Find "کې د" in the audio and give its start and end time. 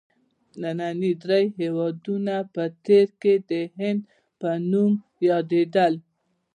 3.21-3.51